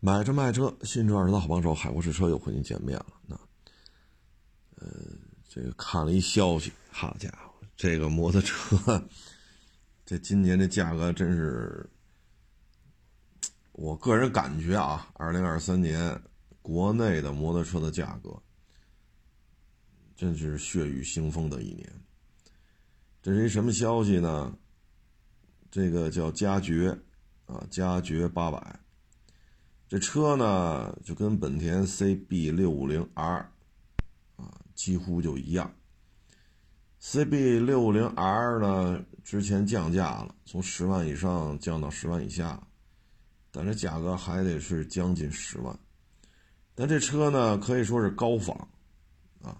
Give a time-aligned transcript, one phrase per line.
[0.00, 3.06] 买车卖车，新车二手的好帮手，海阔试车又和您见面了。
[3.26, 3.36] 那，
[4.76, 4.88] 呃，
[5.48, 9.04] 这个看了一消息，好家伙，这个摩托车，
[10.06, 11.84] 这今年这价格真是，
[13.72, 16.22] 我个人感觉啊，二零二三年
[16.62, 18.40] 国内的摩托车的价格，
[20.14, 21.92] 真是血雨腥风的一年。
[23.20, 24.56] 这是一什么消息呢？
[25.72, 26.96] 这个叫嘉爵
[27.46, 28.80] 啊，嘉爵八百。
[29.88, 33.50] 这车呢，就跟本田 CB 六五零 R
[34.36, 35.74] 啊，几乎就一样。
[37.00, 42.62] CB 六五零 R 呢，之前降价了，从十万以上降到十万以下，
[43.50, 45.78] 但这价格还得是将近十万。
[46.74, 48.68] 但这车呢，可以说是高仿
[49.40, 49.58] 啊，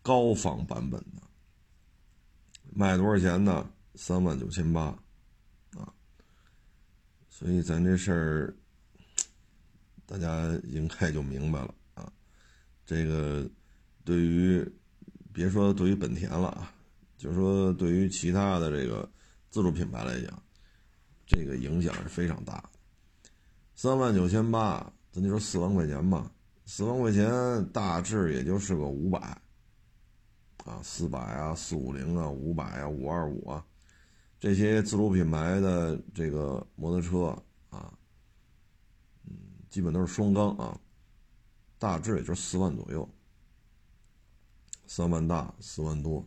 [0.00, 1.20] 高仿版本的，
[2.72, 3.68] 卖多少钱呢？
[3.94, 4.84] 三万九千八
[5.76, 5.92] 啊。
[7.28, 8.56] 所以咱这事儿。
[10.06, 12.12] 大家应该就明白了啊，
[12.86, 13.44] 这个
[14.04, 14.64] 对于
[15.32, 16.72] 别说对于本田了啊，
[17.18, 19.10] 就说对于其他的这个
[19.50, 20.42] 自主品牌来讲，
[21.26, 22.70] 这个影响是非常大。
[23.74, 26.30] 三万九千八，咱就说四万块钱吧，
[26.66, 29.18] 四万块钱大致也就是个五百
[30.64, 33.66] 啊，四百啊，四五零啊，五百啊，五二五啊，
[34.38, 37.36] 这些自主品牌的这个摩托车
[37.70, 37.92] 啊。
[39.68, 40.80] 基本都是双缸啊，
[41.78, 43.08] 大致也就是四万左右，
[44.86, 46.26] 三万大四万多，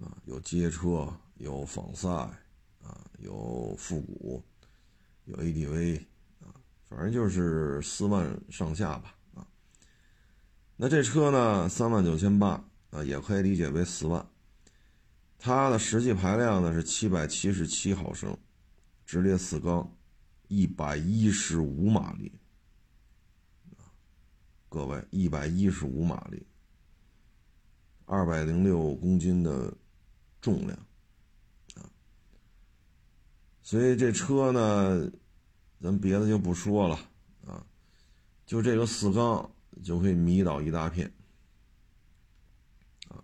[0.00, 4.42] 啊，有街车，有仿赛，啊，有复古，
[5.24, 6.00] 有 ADV，
[6.40, 6.52] 啊，
[6.88, 9.46] 反正就是四万上下吧，啊，
[10.76, 14.28] 那这车呢，三万九千八，啊，也可以理解为四万，
[15.38, 18.36] 它的实际排量呢是七百七十七毫升，
[19.06, 19.94] 直列四缸。
[20.48, 22.32] 一百一十五马力，
[24.70, 26.46] 各位，一百一十五马力，
[28.06, 29.70] 二百零六公斤的
[30.40, 30.78] 重量，
[31.74, 31.84] 啊，
[33.62, 35.10] 所以这车呢，
[35.82, 36.98] 咱别的就不说了，
[37.46, 37.66] 啊，
[38.46, 39.50] 就这个四缸
[39.84, 41.12] 就可以迷倒一大片，
[43.08, 43.22] 啊，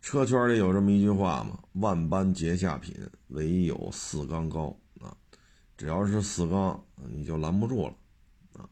[0.00, 2.96] 车圈里有这么一句话嘛，万般皆下品，
[3.28, 4.74] 唯有四缸高。
[5.80, 7.96] 只要是四缸，你就拦不住了，
[8.52, 8.68] 啊！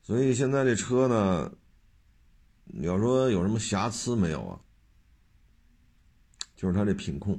[0.00, 1.52] 所以现在这车呢，
[2.66, 4.60] 你要说有什么瑕疵没有啊？
[6.54, 7.36] 就是它这品控，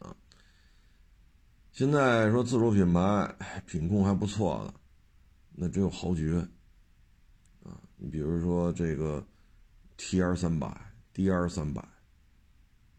[0.00, 0.14] 啊！
[1.72, 3.34] 现在说自主品牌
[3.64, 4.74] 品控还不错的，
[5.54, 6.46] 那只有豪爵，
[7.64, 7.80] 啊！
[7.96, 9.26] 你比如说这个
[9.96, 10.78] T R 三百、
[11.14, 11.80] D R 三百，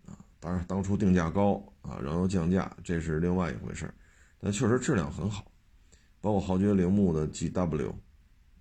[0.08, 0.18] 啊！
[0.40, 3.94] 当然当初定价高啊，然后降价，这是另外一回事儿。
[4.42, 5.52] 但确实质量很好，
[6.22, 7.92] 包括豪爵铃木的 GW，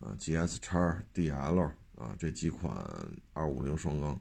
[0.01, 2.77] 啊，GS 叉 DL 啊，这几款
[3.33, 4.21] 二五零双缸，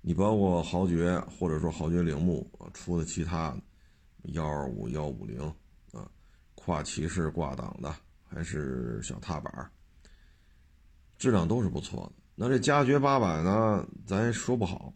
[0.00, 3.62] 你包括豪爵或者说豪爵铃木出的其他的
[4.32, 5.40] 幺二五幺五零
[5.92, 6.10] 啊，
[6.56, 7.94] 跨骑式挂档的
[8.24, 9.70] 还是小踏板，
[11.16, 12.22] 质量都是不错的。
[12.34, 14.92] 那这嘉爵八百呢，咱也说不好，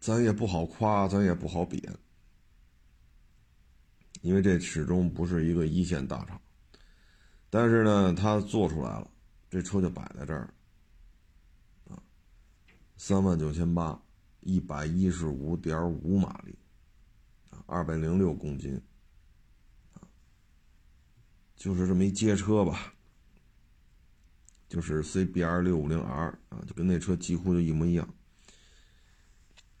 [0.00, 1.80] 咱也不好夸，咱也不好贬。
[4.20, 6.40] 因为这始终不是一个一线大厂，
[7.48, 9.08] 但是呢，它做出来了，
[9.48, 10.52] 这车就摆在这儿，
[11.88, 12.02] 啊，
[12.96, 14.02] 三万九千八，
[14.40, 16.58] 一百一十五点五马力，
[17.50, 18.80] 啊，二百零六公斤，
[19.94, 20.02] 啊，
[21.54, 22.92] 就是这么一街车吧，
[24.68, 28.14] 就是 CBR 六五零 R 啊，就跟那车几乎就一模一样，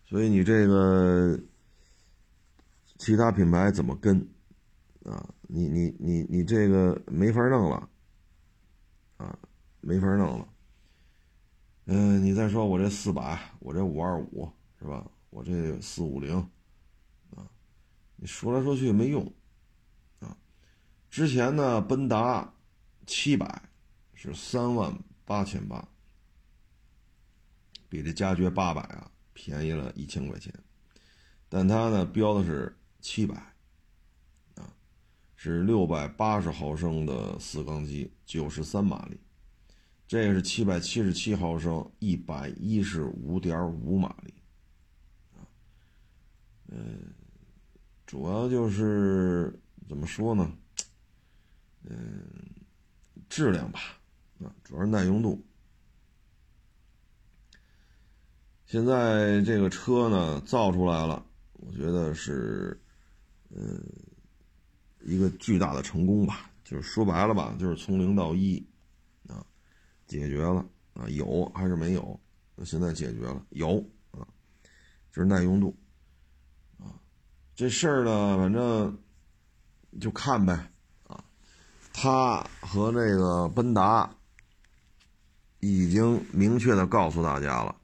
[0.06, 1.38] 所以你这个。
[2.98, 4.28] 其他品牌怎么跟？
[5.04, 7.88] 啊，你你你你这个没法弄了，
[9.16, 9.38] 啊，
[9.80, 10.48] 没法弄了。
[11.86, 15.10] 嗯，你再说我这四百，我这五二五是吧？
[15.30, 16.36] 我这四五零，
[17.30, 17.48] 啊，
[18.16, 19.24] 你说来说去没用，
[20.20, 20.36] 啊，
[21.08, 22.52] 之前呢，奔达
[23.06, 23.62] 七百
[24.12, 24.92] 是三万
[25.24, 25.88] 八千八，
[27.88, 30.52] 比这嘉爵八百啊便宜了一千块钱，
[31.48, 32.74] 但它呢标的是。
[33.00, 33.34] 七百，
[34.56, 34.74] 啊，
[35.36, 39.18] 是六百八十毫升的四缸机，九十三马力。
[40.06, 44.34] 这个是七百七十七毫升，一百一十五点五马力，
[45.34, 45.46] 啊，
[46.66, 47.14] 嗯，
[48.04, 49.56] 主要就是
[49.88, 50.52] 怎么说呢？
[51.84, 52.24] 嗯，
[53.28, 53.80] 质量吧，
[54.42, 55.40] 啊，主要是耐用度。
[58.66, 62.78] 现在这个车呢造出来了，我觉得是。
[63.50, 63.82] 嗯，
[65.00, 68.64] 一个巨大的成功吧，就是说白了吧，就是从零到一，
[69.26, 69.44] 啊，
[70.06, 70.64] 解决了
[70.94, 72.20] 啊，有还是没有？
[72.64, 73.78] 现在解决了，有
[74.10, 74.26] 啊，
[75.12, 75.76] 就是耐用度，
[76.78, 77.00] 啊，
[77.54, 78.98] 这事儿呢，反正
[80.00, 80.70] 就看呗，
[81.06, 81.24] 啊，
[81.92, 84.12] 他和那个奔达
[85.60, 87.74] 已经明确的告诉大家了，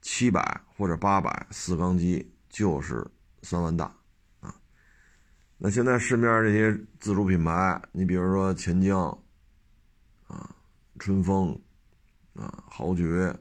[0.00, 3.06] 七百或者八百四缸机就是
[3.42, 3.94] 三万大。
[5.66, 9.08] 那现在市面上这些自主品牌，你比如说钱江，
[10.26, 10.54] 啊，
[10.98, 11.58] 春风，
[12.34, 13.34] 啊，豪爵，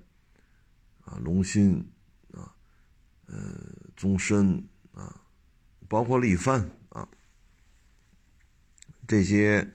[1.01, 1.83] 啊，龙鑫，
[2.31, 2.55] 啊，
[3.25, 3.35] 呃，
[3.97, 5.19] 宗申，啊，
[5.89, 7.05] 包括力帆，啊，
[9.05, 9.73] 这些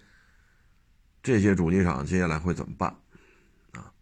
[1.22, 2.88] 这些主机厂接下来会怎么办？
[3.72, 3.92] 啊，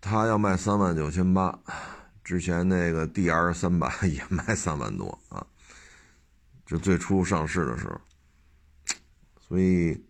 [0.00, 1.56] 他要卖三万九千八，
[2.24, 5.46] 之前那个 DR 三百 也卖三万多啊。
[6.68, 7.98] 就最初上市的时候，
[9.40, 10.04] 所以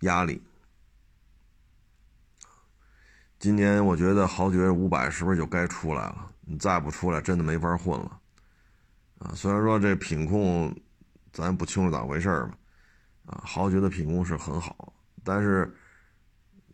[0.00, 0.42] 压力。
[3.38, 6.32] 今年我觉得豪爵五百是不是就该出来了？
[6.40, 8.20] 你再不出来，真的没法混了。
[9.20, 10.74] 啊，虽然说这品控
[11.32, 12.58] 咱不清楚咋回事儿吧，
[13.26, 14.92] 啊，豪爵的品控是很好，
[15.22, 15.72] 但是，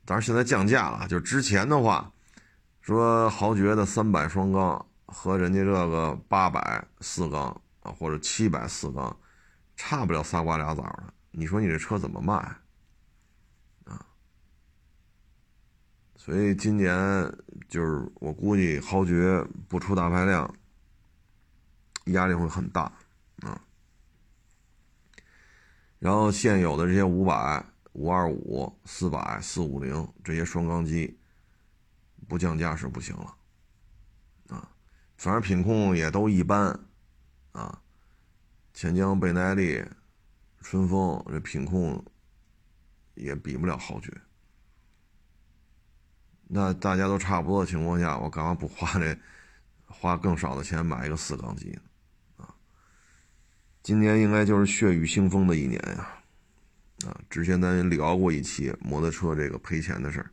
[0.07, 1.07] 当然现在降价了。
[1.07, 2.11] 就之前的话，
[2.81, 7.61] 说豪爵的三百双缸和人家这个八百四缸。
[7.81, 9.19] 啊，或者七百四缸，
[9.75, 11.15] 差不了仨瓜俩枣的。
[11.31, 12.35] 你说你这车怎么卖？
[13.85, 14.05] 啊，
[16.15, 16.91] 所以今年
[17.69, 20.55] 就是我估计豪爵不出大排量，
[22.07, 22.83] 压力会很大
[23.41, 23.59] 啊。
[25.99, 31.19] 然后现有的这些五百、五二五、四百、四五零这些双缸机，
[32.29, 33.35] 不降价是不行了
[34.49, 34.71] 啊。
[35.17, 36.79] 反正品控也都一般。
[37.53, 37.83] 啊，
[38.73, 39.85] 钱江、倍耐力、
[40.61, 42.05] 春风这品控
[43.15, 44.13] 也比不了豪爵。
[46.53, 49.17] 那大家都差不多的情况下，我干嘛不花这
[49.87, 51.81] 花更少的钱买一个四缸机呢？
[52.39, 52.55] 啊，
[53.83, 56.09] 今年应该就是血雨腥风的一年呀！
[57.07, 60.31] 啊，之前咱也聊过一期摩托车这个赔钱的事儿。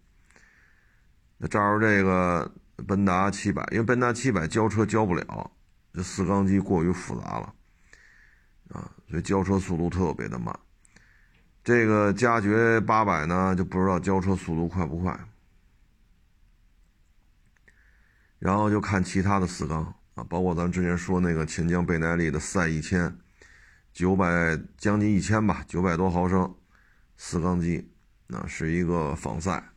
[1.37, 2.51] 那照着这个
[2.87, 5.51] 奔达七百，因为奔达七百交车交不了。
[5.93, 7.53] 这四缸机过于复杂了，
[8.69, 10.57] 啊，所以交车速度特别的慢。
[11.63, 15.19] 这个加爵八百呢，就不知道交车速度快不快。
[18.39, 23.17] 然后就看其他的四缸啊，包括咱之前说那个钱江倍耐力的赛一千，
[23.91, 26.55] 九百将近一千吧，九百多毫升
[27.17, 27.91] 四缸机，
[28.27, 29.71] 那是一个仿赛，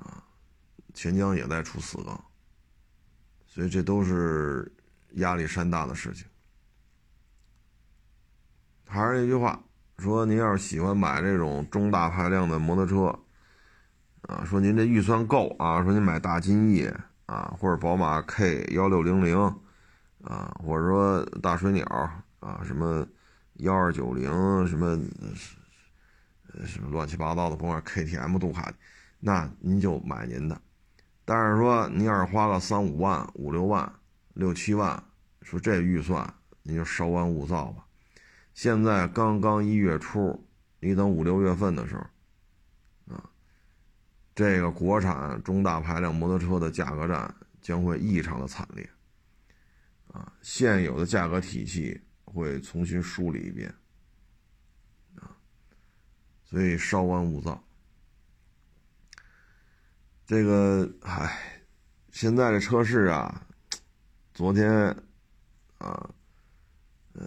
[0.00, 0.24] 啊，
[0.92, 2.24] 钱江也在出四缸，
[3.50, 4.72] 所以这都是。
[5.14, 6.24] 压力山大的事情，
[8.86, 9.60] 还是那句话，
[9.98, 13.06] 说您要是喜欢买这种中大排量的摩托车，
[14.22, 16.88] 啊，说您这预算够啊，说您买大金翼
[17.26, 19.36] 啊，或者宝马 K 幺六零零
[20.22, 21.84] 啊，或者说大水鸟
[22.38, 23.04] 啊，什么
[23.54, 24.30] 幺二九零
[24.68, 24.96] 什么
[26.64, 28.72] 什么乱七八糟的，甭管 KTM 杜卡，
[29.18, 30.62] 那您就买您的。
[31.30, 33.92] 但是说您要是花个三五万、五六万。
[34.34, 35.00] 六七万，
[35.42, 37.86] 说这预算你就稍安勿躁吧。
[38.54, 40.48] 现在刚刚一月初，
[40.80, 43.30] 你等五六月份的时候，啊，
[44.34, 48.88] 这个国产中大排量摩托车的价格战将会异常的惨烈，
[50.12, 53.72] 啊，现有的价格体系会重新梳理一遍，
[55.16, 55.36] 啊，
[56.44, 57.62] 所以稍安勿躁。
[60.30, 61.60] 这个，唉，
[62.12, 63.44] 现在的车市啊。
[64.32, 64.70] 昨天，
[65.78, 66.08] 啊，
[67.14, 67.26] 呃，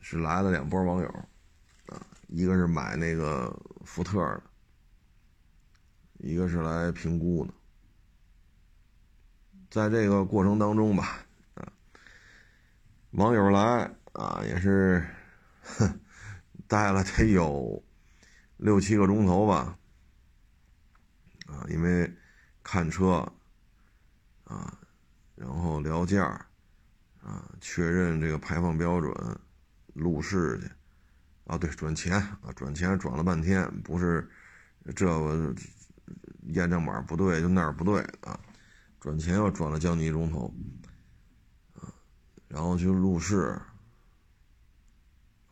[0.00, 1.08] 是来了两波网友，
[1.86, 4.42] 啊，一个是买那个福特的，
[6.14, 7.54] 一个是来评估的。
[9.70, 11.72] 在这个过程当中吧，啊，
[13.12, 15.06] 网友来啊，也是，
[15.62, 16.00] 哼，
[16.66, 17.80] 待了得有
[18.56, 19.78] 六七个钟头吧，
[21.52, 22.10] 啊，因为
[22.64, 23.30] 看车，
[24.44, 24.78] 啊。
[25.34, 26.24] 然后聊价
[27.20, 29.12] 啊，确认这个排放标准，
[29.94, 30.70] 路试去，
[31.46, 34.30] 啊，对，转钱啊，转钱转了半天，不是
[34.94, 35.52] 这个
[36.48, 38.38] 验证码不对，就那儿不对啊，
[39.00, 40.54] 转钱又转了将近一钟头，
[41.74, 41.90] 啊，
[42.46, 43.60] 然后去路试，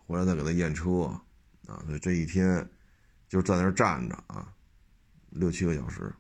[0.06, 1.20] 回来再给他验车，
[1.66, 2.68] 啊，所以这一天
[3.28, 4.52] 就在那儿站着啊，
[5.30, 6.12] 六七个小时，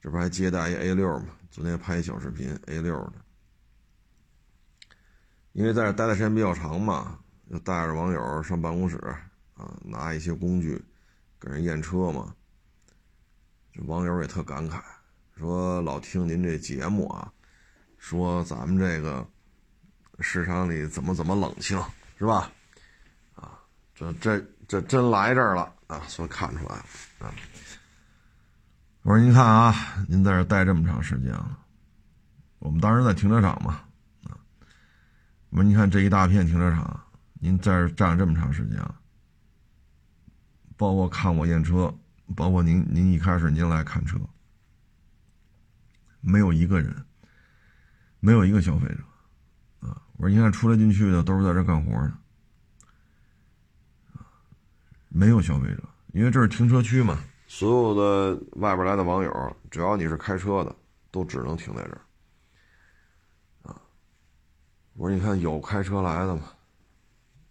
[0.00, 1.26] 这不还接待一 A 六吗？
[1.50, 3.12] 昨天拍一小视频，A 六的，
[5.52, 7.18] 因为在这待的时间比较长嘛，
[7.50, 8.96] 就带着网友上办公室
[9.54, 10.82] 啊，拿一些工具
[11.38, 12.34] 给人验车嘛。
[13.70, 14.82] 这网友也特感慨，
[15.36, 17.30] 说老听您这节目啊，
[17.98, 19.26] 说咱们这个
[20.20, 21.78] 市场里怎么怎么冷清，
[22.18, 22.50] 是吧？
[23.34, 23.60] 啊，
[23.94, 26.84] 这这这真来这儿了啊，所以看出来了
[27.18, 27.34] 啊。
[29.02, 29.74] 我说您看啊，
[30.08, 31.58] 您在这待这么长时间了，
[32.58, 33.82] 我们当时在停车场嘛，
[34.24, 34.38] 啊，
[35.50, 37.00] 我说您看这一大片停车场，
[37.34, 38.94] 您在这站这么长时间了，
[40.76, 41.94] 包括看我验车。
[42.34, 44.18] 包括您，您一开始您来看车，
[46.22, 47.04] 没有一个人，
[48.20, 49.02] 没有一个消费者，
[49.86, 50.00] 啊！
[50.16, 52.12] 我说你看出来进去的都是在这干活的，
[55.10, 55.82] 没有消费者，
[56.14, 57.18] 因为这是停车区嘛，
[57.54, 60.74] 所有的外边来的网友，只要你是开车的，
[61.10, 62.00] 都只能停在这儿，
[63.64, 63.76] 啊！
[64.94, 66.44] 我说你看有开车来的吗？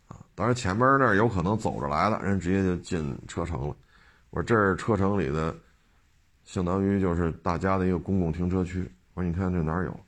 [0.08, 3.75] 啊，当然前面那有可能走着来的，人直接就进车城了。
[4.31, 5.55] 我说这是车城里的，
[6.46, 8.91] 相当于就是大家的一个公共停车区。
[9.13, 10.00] 我说你看这哪有？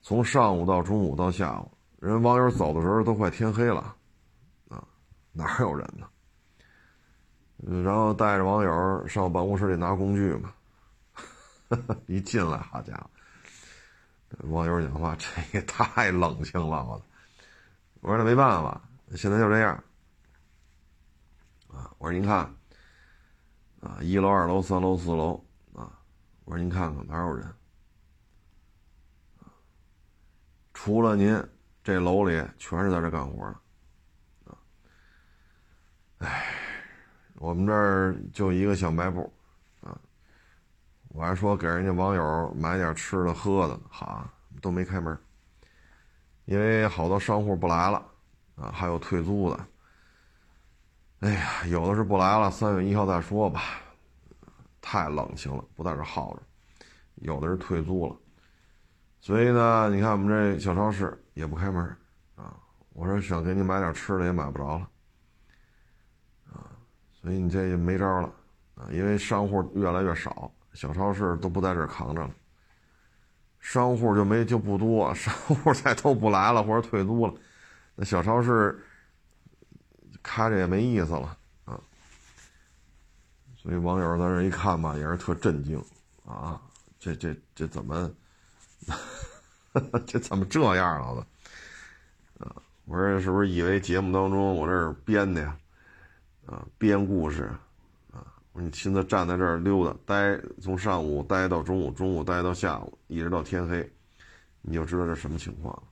[0.00, 1.70] 从上午到中午到下午，
[2.00, 3.94] 人网友走的时候都快天黑了，
[4.70, 4.82] 啊，
[5.30, 6.08] 哪有人呢？
[7.56, 10.54] 然后带着网友上办公室里拿工具嘛，
[12.06, 17.02] 一进来，好家伙，网友讲话这也太冷清了，我
[18.00, 18.80] 我说那没办法，
[19.14, 19.74] 现在就这样，
[21.68, 22.52] 啊，我说您看。
[23.82, 25.34] 啊，一楼、二楼、三楼、四楼，
[25.72, 26.00] 啊，
[26.44, 27.54] 我说您看看哪有人？
[30.74, 31.40] 除了您，
[31.84, 34.58] 这楼里全是在这干活的，啊，
[36.18, 36.56] 哎，
[37.38, 39.32] 我们这儿就一个小卖部，
[39.80, 39.96] 啊，
[41.08, 44.28] 我还说给人家网友买点吃的喝的，哈，
[44.60, 45.16] 都没开门，
[46.46, 48.02] 因为好多商户不来了，
[48.56, 49.66] 啊，还有退租的。
[51.20, 53.62] 哎呀，有的是不来了，三月一号再说吧。
[54.80, 56.42] 太冷清了，不在这耗着。
[57.16, 58.16] 有的是退租了，
[59.20, 61.82] 所以呢，你看我们这小超市也不开门
[62.36, 62.54] 啊。
[62.92, 64.88] 我说想给你买点吃的也买不着了，
[67.26, 68.32] 所以你这也没招了
[68.76, 68.86] 啊。
[68.92, 72.30] 因为商户越来越少，小超市都不在这扛着了，
[73.58, 77.34] 商户就没就不多，商户再都不来了或者退租了，
[77.96, 78.80] 那小超市。
[80.22, 81.78] 开着也没意思了啊，
[83.56, 85.80] 所以网友在这一看吧，也是特震惊
[86.24, 86.60] 啊，
[86.98, 88.10] 这这这怎么，
[90.04, 91.24] 这怎么这样了
[92.40, 92.44] 都？
[92.44, 92.56] 啊，
[92.86, 95.56] 我说是不是以为节目当中我这是编的呀？
[96.46, 97.50] 啊，编故事
[98.12, 98.24] 啊！
[98.52, 103.92] 你亲自站在这儿溜达，待从上午待到中午，中午待到下午，一直到天黑，
[104.62, 105.82] 你就知道这什么情况了。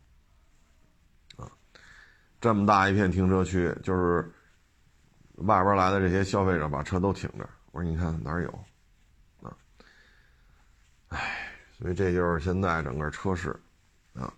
[2.41, 4.31] 这么大一片停车区，就是
[5.37, 7.51] 外边来的这些消费者把车都停这儿。
[7.73, 8.51] 我说你看哪儿有
[9.43, 9.57] 啊？
[11.09, 13.59] 哎，所以这就是现在整个车市
[14.15, 14.33] 啊。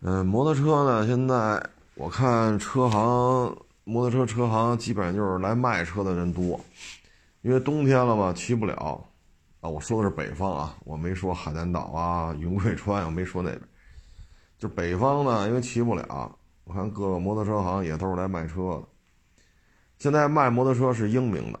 [0.00, 6.58] 嗯，摩托车呢，现在我看车行摩托车车行基本上就是来卖车的人多，
[7.42, 8.74] 因为冬天了嘛，骑不了
[9.60, 9.68] 啊。
[9.68, 13.60] 我说的是北方啊，我没说海南岛啊、云贵川，我没说那边。
[14.58, 18.82] 就北方呢，因为骑不了，我看各个摩托车行也都是来卖车的。
[19.98, 21.60] 现在卖摩托车是英明的，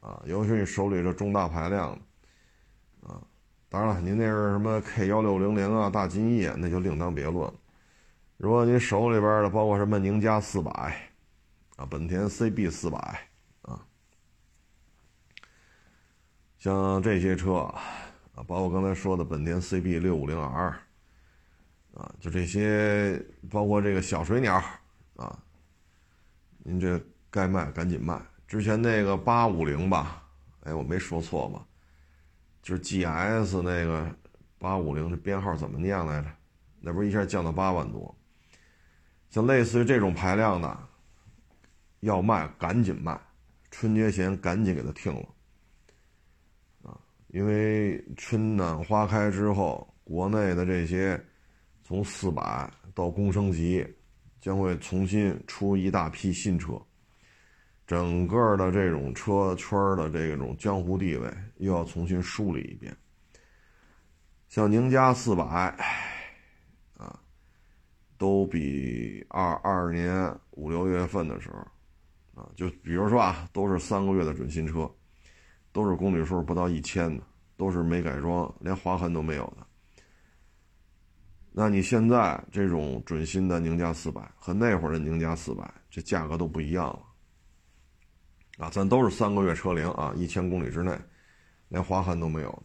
[0.00, 3.20] 啊，尤其是你手里这中大排量的，啊，
[3.68, 7.50] 当然了，您那是什么 K 幺六零零啊、大金翼，那就另当别论。
[8.36, 11.09] 如果您手里边的包括什么宁家四百，
[11.80, 12.98] 啊，本田 CB 四百，
[13.62, 13.80] 啊，
[16.58, 17.54] 像这些车，
[18.34, 20.78] 啊，包括刚才说的本田 CB 六五零 R。
[21.92, 23.20] 啊，就这些，
[23.50, 24.62] 包括这个小水鸟，
[25.16, 25.36] 啊，
[26.58, 28.18] 您这该卖赶紧卖。
[28.46, 30.22] 之前那个八五零吧，
[30.62, 31.66] 哎，我没说错吧？
[32.62, 34.14] 就是 GS 那个
[34.58, 36.28] 八五零，这编号怎么念来着？
[36.78, 38.14] 那不是一下降到八万多？
[39.28, 40.88] 像类似于这种排量的，
[42.00, 43.18] 要卖赶紧卖，
[43.70, 45.28] 春节前赶紧给它停了。
[46.82, 51.18] 啊，因为春暖花开之后，国内的这些。
[51.82, 53.84] 从四百到工升级，
[54.40, 56.80] 将会重新出一大批新车，
[57.84, 62.96] 整个的这种车圈的这种江湖地位又要重新梳理一遍。
[64.48, 65.44] 像宁家四百，
[66.96, 67.20] 啊，
[68.16, 71.66] 都比二二年五六月份的时候，
[72.40, 74.90] 啊，就比如说啊，都是三个月的准新车，
[75.72, 77.22] 都是公里数不到一千的，
[77.58, 79.66] 都是没改装，连划痕都没有的。
[81.52, 87.02] 那你现在这种准新的宁家四百和那会儿的宁家四百，这价格都不一样了。
[88.64, 90.98] 啊，咱都是三个月车龄啊，一千公里之内，
[91.68, 92.62] 连划痕都没有的，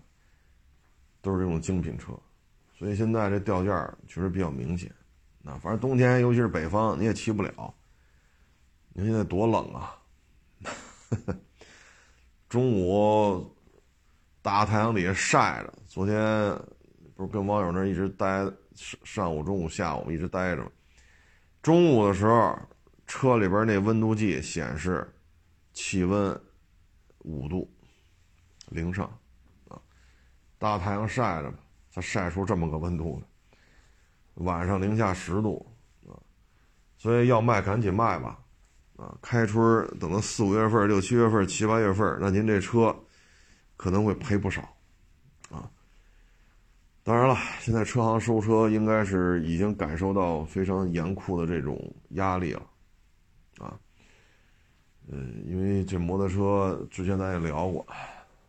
[1.21, 2.17] 都是这种精品车，
[2.77, 4.89] 所以现在这掉价确实比较明显。
[5.43, 7.73] 啊，反正冬天，尤其是北方，你也骑不了。
[8.97, 10.01] 你看现在多冷啊！
[12.47, 13.53] 中午
[14.41, 16.15] 大太阳底下晒着，昨天
[17.13, 20.71] 不是跟网友那一直待上上午、中午、下午一直待着吗？
[21.61, 22.57] 中午的时候，
[23.05, 25.13] 车里边那温度计显示
[25.73, 26.41] 气温
[27.19, 27.69] 五度，
[28.69, 29.05] 零上
[29.67, 29.77] 啊，
[30.57, 31.53] 大太阳晒着，
[31.91, 33.27] 才晒出这么个温度来。
[34.35, 35.69] 晚上零下十度，
[36.07, 36.15] 啊，
[36.97, 38.44] 所以要卖赶紧卖吧，
[38.97, 42.95] 啊，开春等到四五月份、六七月份、七八月份，那您这车
[43.77, 44.61] 可能会赔不少，
[45.49, 45.69] 啊。
[47.03, 52.61] 当然了，现在车行收车应该是已经感受到非常严酷的这种压力了，
[53.59, 53.77] 啊，
[55.07, 57.85] 嗯，因为这摩托车之前咱也聊过，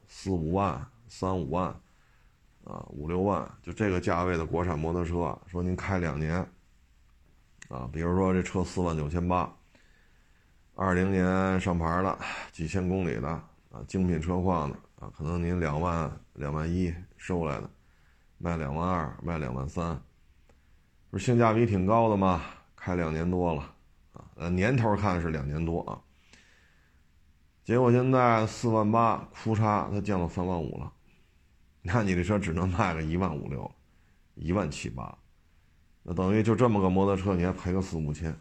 [0.09, 1.75] 四五万、三五万。
[2.69, 6.38] 啊，五六万就这个价位的国产摩托车，说您开两年，
[7.69, 9.56] 啊，比如说这车四万九千八，
[10.78, 12.18] 二零年上牌的，
[12.52, 17.71] 几千公里的啊，精品车况的啊，可能您两万两万一收来的，
[18.37, 19.99] 卖两万二，卖两万三，
[21.09, 22.42] 不是性价比挺高的吗？
[22.76, 23.75] 开两年多了
[24.37, 25.99] 啊，年头看是两年多啊，
[27.64, 30.92] 结果现在四万八，哭嚓，它降到三万五了。
[31.80, 33.75] 那你这车只能卖个一万五六，
[34.35, 35.16] 一万七八，
[36.02, 38.38] 那等于就这么个摩托车，你还赔个四五千，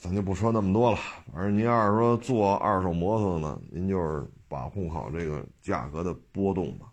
[0.00, 0.98] 咱就不说那么多了。
[1.32, 6.86] 反正您要是说做二手摩托呢，您就是把控好这个价格的波动吧。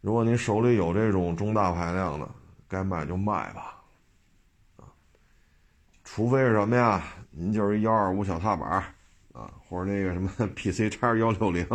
[0.00, 2.28] 如果您手里有这种中大排量的，
[2.68, 3.82] 该卖就卖吧，
[4.76, 4.88] 啊，
[6.04, 7.02] 除非是什么呀？
[7.30, 8.70] 您就是幺二五小踏板，
[9.32, 11.66] 啊，或者那个什么 PC 叉幺六零。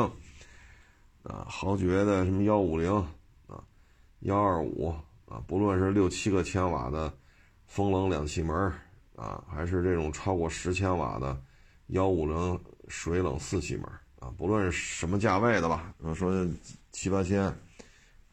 [1.24, 2.94] 啊，豪爵的什么幺五零
[3.48, 3.64] 啊，
[4.20, 4.94] 幺二五
[5.28, 7.12] 啊，不论是六七个千瓦的
[7.66, 8.72] 风冷两气门
[9.16, 11.42] 啊，还是这种超过十千瓦的
[11.88, 13.86] 幺五零水冷四气门
[14.20, 16.48] 啊，不论什么价位的吧，说
[16.92, 17.42] 七八千，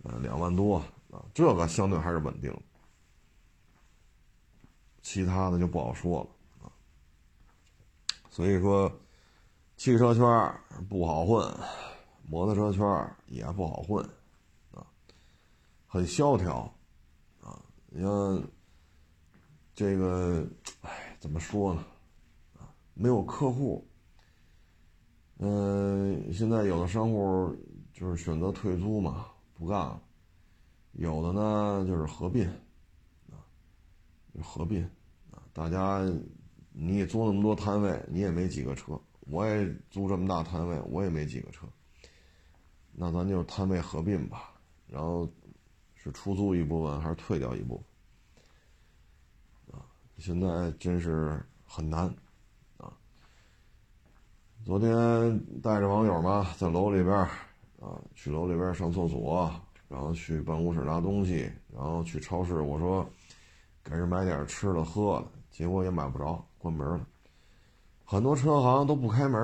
[0.03, 0.77] 呃，两万多
[1.11, 2.53] 啊，这个相对还是稳定，
[5.03, 6.73] 其他的就不好说了啊。
[8.31, 8.91] 所以说，
[9.77, 10.55] 汽车圈
[10.89, 11.55] 不好混。
[12.25, 14.03] 摩托车圈也不好混，
[14.71, 14.87] 啊，
[15.87, 16.73] 很萧条，
[17.43, 18.11] 啊，你看
[19.75, 20.47] 这个，
[20.83, 21.85] 哎，怎么说呢？
[22.59, 23.87] 啊，没有客户，
[25.39, 27.57] 嗯，现在有的商户
[27.93, 29.99] 就是选择退租嘛，不干了；
[30.93, 32.47] 有的呢就是合并，
[33.31, 33.41] 啊，
[34.43, 34.85] 合并，
[35.31, 36.01] 啊，大家
[36.71, 41.67] 你也租那么多摊位，你也没几个车，我也租这么大摊位，我也没几个车。
[42.93, 44.53] 那咱就摊位合并吧，
[44.87, 45.27] 然后
[45.95, 47.85] 是出租一部分还是退掉一部分？
[50.23, 52.05] 现在真是很难
[52.77, 52.87] 啊！
[54.65, 59.53] 昨天带着网友嘛，在楼里边啊，去楼里边上厕所，
[59.89, 63.05] 然后去办公室拿东西，然后去超市，我说
[63.83, 67.05] 给人买点吃的喝的，结果也买不着，关门了，
[68.05, 69.41] 很多车行都不开门。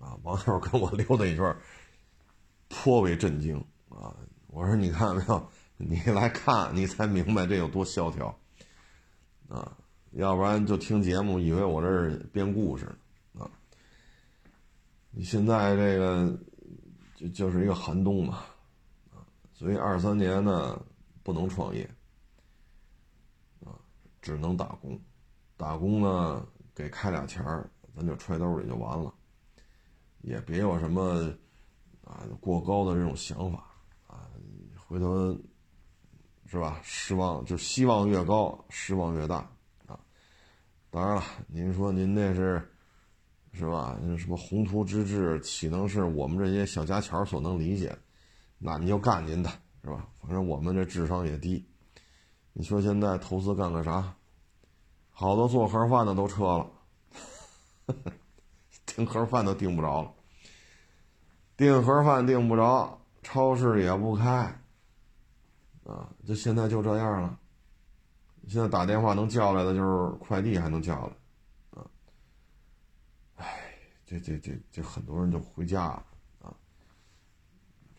[0.00, 1.56] 啊，网友跟我溜达一圈，
[2.68, 3.56] 颇为震惊
[3.88, 4.12] 啊！
[4.48, 8.36] 我说你看到没有，你来看你才明白这有多萧条
[9.48, 9.76] 啊！
[10.12, 12.86] 要不然就听节目以为我这是编故事
[13.38, 13.44] 啊！
[15.10, 16.38] 你现在这个
[17.14, 18.38] 就就是一个寒冬嘛
[19.12, 19.20] 啊，
[19.52, 20.80] 所以二三年呢
[21.22, 21.84] 不能创业
[23.64, 23.76] 啊，
[24.22, 24.98] 只能打工，
[25.58, 29.12] 打工呢给开俩钱儿，咱就揣兜里就完了。
[30.22, 31.30] 也别有什么
[32.02, 33.64] 啊过高的这种想法
[34.06, 34.28] 啊，
[34.86, 35.38] 回头
[36.50, 36.80] 是吧？
[36.82, 39.36] 失望就希望越高，失望越大
[39.86, 40.00] 啊。
[40.90, 42.66] 当然了，您说您那是
[43.52, 43.98] 是吧？
[44.02, 47.94] 那什么宏图之志，岂能是我们这些小家巧所能理解？
[48.58, 49.50] 那您就干您的，
[49.84, 50.08] 是吧？
[50.22, 51.64] 反正我们这智商也低。
[52.54, 54.14] 你说现在投资干个啥？
[55.10, 56.70] 好多做盒饭的都撤了。
[58.86, 60.12] 订盒饭都订不着了，
[61.56, 64.60] 订盒饭订不着，超市也不开，
[65.88, 67.38] 啊，这现在就这样了。
[68.46, 71.86] 现在打电话能叫来的就是快递，还能叫来，啊，
[73.36, 73.74] 哎，
[74.06, 76.04] 这这这这很多人就回家了，
[76.40, 76.54] 啊，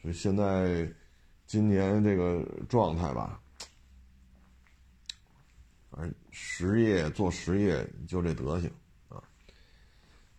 [0.02, 0.88] 所就现在
[1.46, 3.40] 今年这个状态吧，
[5.92, 8.72] 反正实业做实业就这德行
[9.10, 9.22] 啊。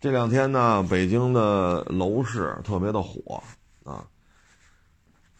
[0.00, 3.42] 这两天呢，北京的楼市特别的火
[3.84, 4.08] 啊，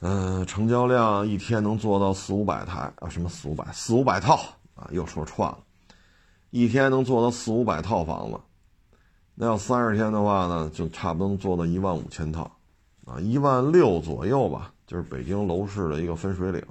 [0.01, 4.41] 嗯，成交量一天能做到四五百台啊，什么四五百四五百套
[4.75, 5.59] 啊，又说串了，
[6.49, 8.41] 一天能做到四五百套房子。
[9.35, 12.51] 那要三十天的话呢，就差不多能做到一万五千套，
[13.05, 16.65] 啊，一万六左右吧，就是北京楼市的一个分水岭。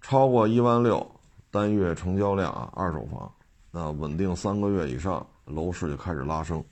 [0.00, 1.04] 超过一万六
[1.50, 3.32] 单月成交量啊，二手房，
[3.70, 6.62] 那稳定三个月以上，楼市就开始拉升。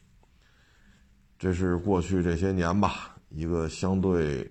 [1.38, 4.50] 这是过去这些年吧，一个相对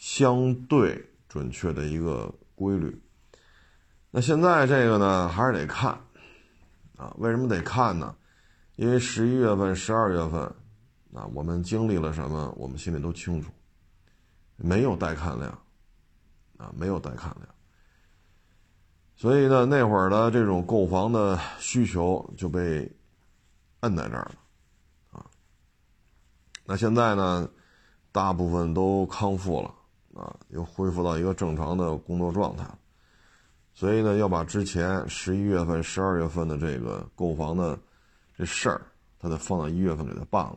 [0.00, 2.98] 相对准确的一个规律。
[4.10, 5.92] 那现在这个呢，还是得看，
[6.96, 8.16] 啊，为什么得看呢？
[8.76, 10.40] 因为十一月份、十二月份，
[11.12, 13.52] 啊，我们经历了什么，我们心里都清楚。
[14.56, 15.50] 没有带看量，
[16.56, 17.46] 啊，没有带看量。
[19.16, 22.90] 所以呢，那会儿的这种购房的需求就被
[23.80, 25.26] 摁在这儿了，啊。
[26.64, 27.50] 那现在呢，
[28.10, 29.74] 大部分都康复了，
[30.14, 32.64] 啊，又恢复到一个正常的工作状态。
[33.72, 37.78] 所以呢，要把之前十一月份、十二月份的这个购房的。
[38.36, 38.80] 这事儿，
[39.18, 40.56] 他得放到一月份给他办了，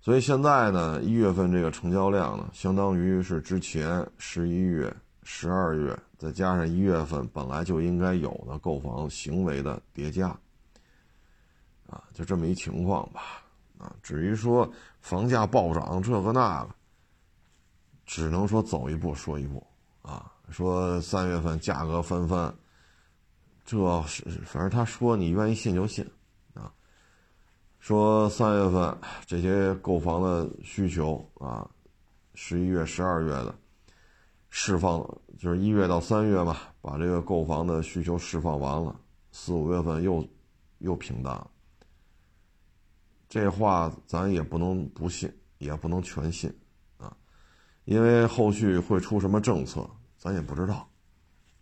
[0.00, 10.28] 所以现在呢，一月份这个成交量呢，相当于是之前十一月、十二月再加上一月份本来就应该有的购房行为的叠加，
[11.88, 13.42] 啊，就这么一情况吧，
[13.78, 16.70] 啊，至于说房价暴涨这个那个，
[18.06, 19.66] 只能说走一步说一步，
[20.00, 22.54] 啊，说三月份价格翻番，
[23.64, 26.04] 这是反正他说你愿意信就信。
[26.54, 26.72] 啊
[27.78, 31.68] 说三月份这些购房的需求啊，
[32.34, 33.54] 十一月、十二月的
[34.50, 34.98] 释放，
[35.38, 38.98] 就是一月到三月嘛，把这个购房的需求释放完了，
[39.30, 40.26] 四五月份又
[40.78, 41.48] 又平淡了。
[43.28, 46.52] 这话咱也不能不信，也不能全信，
[47.86, 50.86] 因为后续会出什么政策，咱也不知道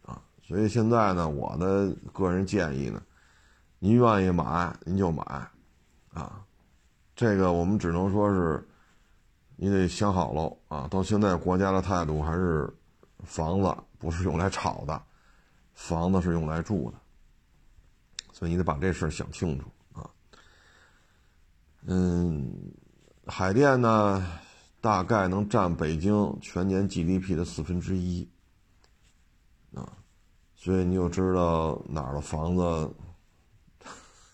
[0.05, 0.21] 啊。
[0.43, 3.01] 所以现在呢，我的个人建议呢，
[3.79, 5.25] 您愿意买您就买。
[6.13, 6.45] 啊，
[7.17, 8.65] 这个我们只能说是，
[9.57, 10.87] 你得想好喽啊！
[10.89, 12.73] 到现在国家的态度还是，
[13.25, 15.03] 房子不是用来炒的，
[15.73, 16.99] 房子是用来住的，
[18.33, 20.09] 所以你得把这事儿想清楚啊。
[21.87, 22.55] 嗯，
[23.27, 24.25] 海淀呢，
[24.85, 28.29] 大概能占北京全年 GDP 的四分之一，
[29.73, 29.97] 啊，
[30.55, 32.94] 所以你就知道哪儿的房子。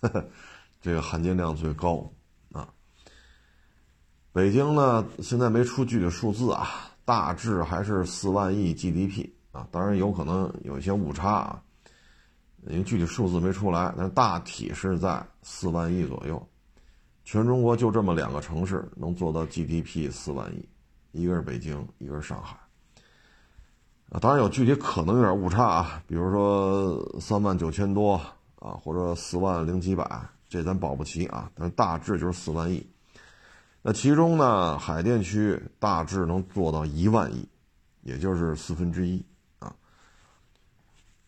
[0.83, 2.11] 这个含金量最高
[2.51, 2.69] 啊！
[4.33, 11.63] 北京呢，现在没出具体数字啊，大致还是四万亿 GDP 啊，当然有可能有一些误差啊，
[12.67, 16.45] 因为具体数字没出来，但大体是在四万亿左右。
[17.31, 20.69] 全中国就这么两个城市能做到 GDP 四万亿，
[21.13, 22.57] 一个是北京，一个是上海。
[24.11, 28.15] 啊，当然有具体可能有点误差啊，比如说三万九千多
[28.57, 30.05] 啊，或者四万零几百。
[30.49, 32.85] 这咱保不齐啊，但是大致就是四万亿。
[33.81, 37.49] 那其中呢，海淀区大致能做到一万亿，
[38.03, 39.25] 也就是四分之一
[39.61, 39.73] 啊。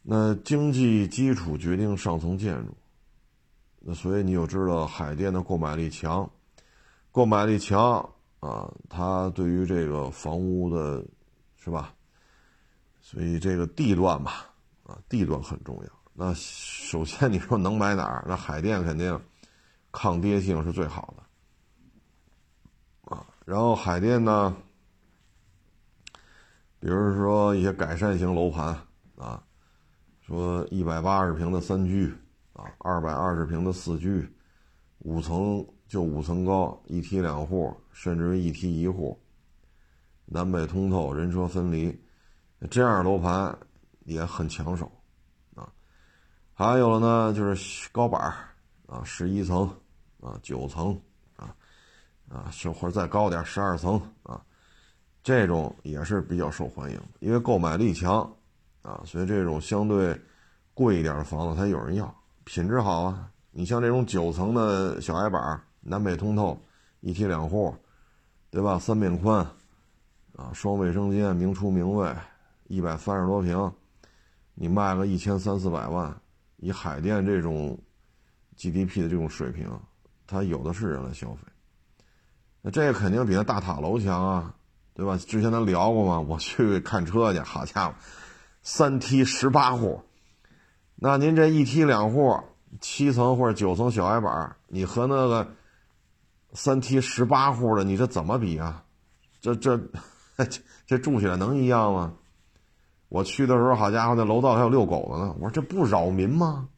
[0.02, 2.74] 那经济基础决定上层建筑，
[3.84, 6.30] 那所以你就知道海淀的购买力强，
[7.10, 7.98] 购买力强
[8.38, 11.04] 啊，它对于这个房屋的，
[11.56, 11.92] 是吧？
[13.00, 14.46] 所以这个地段吧，
[14.84, 15.90] 啊，地段很重要。
[16.14, 18.24] 那首先你说能买哪儿？
[18.28, 19.20] 那海淀肯定
[19.90, 23.26] 抗跌性是最好的啊。
[23.44, 24.56] 然后海淀呢，
[26.78, 28.78] 比如说一些改善型楼盘
[29.16, 29.42] 啊，
[30.20, 32.14] 说一百八十平的三居
[32.52, 34.28] 啊，二百二十平的四居，
[34.98, 39.18] 五层就五层高，一梯两户，甚至于一梯一户，
[40.26, 41.98] 南北通透，人车分离，
[42.70, 43.56] 这样的楼盘
[44.04, 44.90] 也很抢手
[45.54, 45.72] 啊。
[46.54, 48.34] 还有了呢，就是高板儿
[48.86, 49.68] 啊，十一层
[50.20, 50.98] 啊，九层
[51.36, 51.54] 啊，
[52.28, 54.44] 啊，或者再高点十二层啊，
[55.22, 58.20] 这种也是比较受欢迎，因为购买力强
[58.82, 60.20] 啊，所以这种相对
[60.74, 63.28] 贵一点的房子它有人要，品质好啊。
[63.50, 66.58] 你像这种九层的小矮板，南北通透，
[67.00, 67.74] 一梯两户，
[68.50, 68.78] 对吧？
[68.78, 69.46] 三面宽
[70.36, 72.10] 啊，双卫生间，明厨明卫，
[72.68, 73.70] 一百三十多平，
[74.54, 76.14] 你卖个一千三四百万。
[76.56, 77.76] 以海淀这种
[78.56, 79.68] GDP 的这种水平，
[80.28, 81.40] 它有的是人来消费。
[82.60, 84.54] 那这个肯定比那大塔楼强啊，
[84.94, 85.16] 对吧？
[85.18, 87.94] 之前咱聊过嘛，我去看车去，好家伙，
[88.62, 90.00] 三梯十八户，
[91.04, 92.38] 那您这一梯两户，
[92.80, 95.48] 七层或者九层小矮板，你和那个
[96.52, 98.84] 三梯十八户的，你这怎么比啊？
[99.40, 99.80] 这这
[100.86, 102.14] 这住起来能一样吗？
[103.08, 105.34] 我去的时候，好家伙，那楼道还有遛狗的呢。
[105.40, 106.68] 我说这不扰民吗？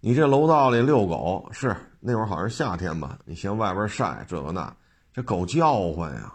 [0.00, 3.16] 你这楼道里遛狗是那会儿好像是夏天吧？
[3.24, 4.76] 你嫌外边晒这个那，
[5.12, 6.34] 这狗叫唤呀，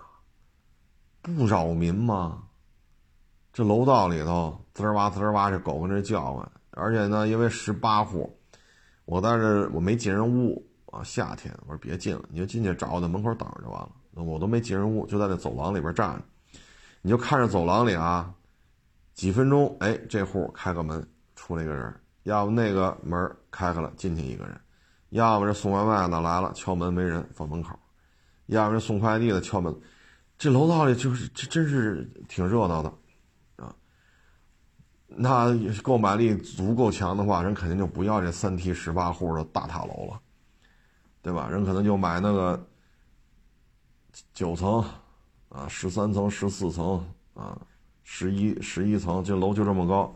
[1.22, 2.44] 不扰民吗？
[3.58, 8.32] 这楼道里头滋儿哇滋儿哇，这狗跟这叫唤，而且呢，因为十八户，
[9.06, 11.04] 我在这我没进人屋啊。
[11.04, 13.90] 夏天我说别进了，你就进去找我在门口等着就完了。
[14.14, 16.22] 我都没进人屋，就在那走廊里边站着，
[17.02, 18.32] 你就看着走廊里啊，
[19.16, 21.04] 几分钟，哎，这户开个门
[21.36, 21.92] 出来一个人。
[22.26, 24.56] 要不那个门开开了进去一个人，
[25.10, 27.72] 要么这送外卖的来了敲门没人放门口，
[28.46, 29.76] 要么这送快递的敲门，
[30.38, 32.94] 这楼道里就是这真是挺热闹的，
[35.20, 35.52] 那
[35.82, 40.20] 购买力足够强的话，人肯定就不要这三梯十八户的大塔楼了，
[41.24, 41.50] 对吧？
[41.50, 42.68] 人可能就买那个
[44.32, 44.84] 九层，
[45.50, 47.04] 啊，十三层、十四层，
[47.34, 47.60] 啊，
[48.04, 50.16] 十一十一层，这楼就这么高。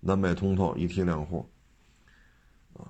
[0.00, 1.46] 南北通透，一梯两户，
[2.72, 2.88] 啊，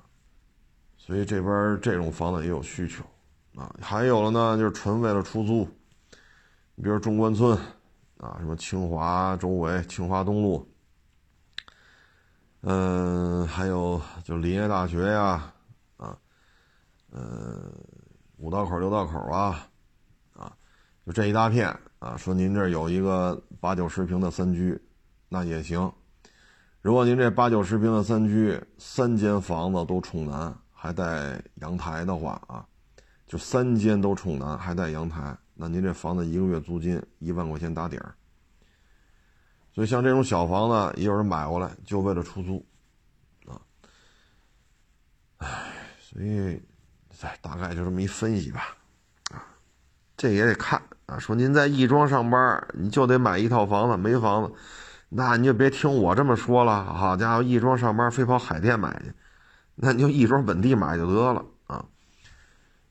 [0.96, 3.02] 所以这边这种房子也有需求，
[3.60, 5.68] 啊，还有了呢，就是纯为了出租，
[6.76, 7.58] 你比如中关村，
[8.18, 10.64] 啊，什么清华周围、清华东路，
[12.62, 15.50] 嗯，还有就林业大学呀，
[15.96, 16.18] 啊，
[17.10, 17.72] 嗯，
[18.36, 19.66] 五道口、六道口啊，
[20.34, 20.52] 啊，
[21.06, 24.78] 就这一大片，啊，说您这有一个八九十平的三居，
[25.30, 25.90] 那也行。
[26.82, 32.66] 如果您这八九十平的三居，三间房子都冲南，还带阳台的话啊，
[33.26, 38.14] 就三间都冲南，还带阳台，那您这房子一个月租金一万块钱打底儿。
[39.72, 42.64] 所以像这种小房子，也有人买过来就为了出租，
[43.46, 43.60] 啊，
[45.38, 45.48] 唉，
[46.00, 46.60] 所以，
[47.22, 48.76] 哎，大概就这么一分析吧，
[49.32, 49.42] 啊，
[50.16, 51.18] 这也得看啊。
[51.18, 54.52] 说您在亦庄上班，你就得买一套房子，没房子。
[55.08, 59.12] 那你就别听我这么说了，好家伙，亦庄上班非跑海淀买去，
[59.74, 61.84] 那你就亦庄本地买就得了啊。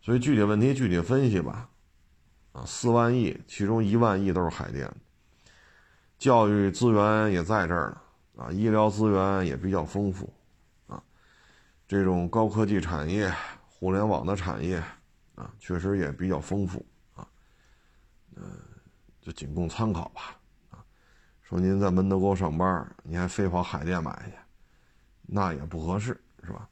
[0.01, 1.69] 所以具体问题具体分析吧，
[2.51, 4.89] 啊，四万亿，其中一万亿都是海淀，
[6.19, 7.97] 教育资源也在这儿
[8.33, 10.31] 呢，啊，医疗资源也比较丰富，
[10.85, 11.01] 啊，
[11.87, 13.33] 这种高科技产业、
[13.65, 14.83] 互联网的产业，
[15.35, 17.25] 啊，确实也比较丰富，啊，
[18.35, 18.43] 嗯，
[19.21, 20.35] 就仅供参考吧。
[21.41, 24.33] 说您在门头沟上班，你还非跑海淀买去，
[25.21, 26.69] 那也不合适，是吧？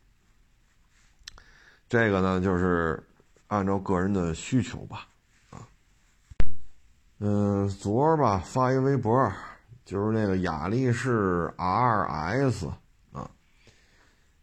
[1.90, 3.02] 这个呢，就是
[3.48, 5.08] 按照个人的需求吧，
[7.20, 9.32] 嗯，昨儿吧发一微博，
[9.86, 12.70] 就是那个雅力士 RS
[13.12, 13.30] 啊，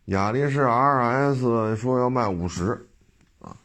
[0.07, 2.89] 雅力士 RS 说要卖五十，
[3.39, 3.57] 啊，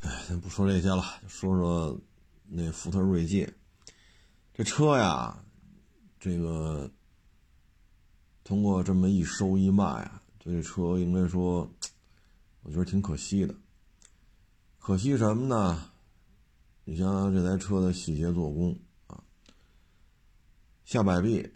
[0.00, 1.98] 哎，先不说这些了，说说
[2.48, 3.52] 那福特锐界，
[4.54, 5.36] 这车呀。
[6.24, 6.88] 这个
[8.44, 11.68] 通过这么一收一卖啊，这车应该说，
[12.62, 13.52] 我觉得挺可惜的。
[14.78, 15.90] 可惜什么呢？
[16.84, 19.22] 你像这台车的细节做工啊，
[20.84, 21.48] 下摆臂